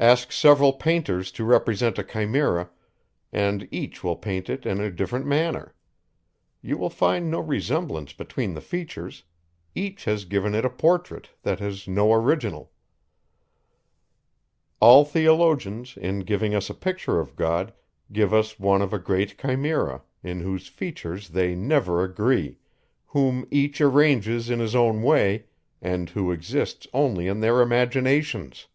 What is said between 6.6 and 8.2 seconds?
You will find no resemblance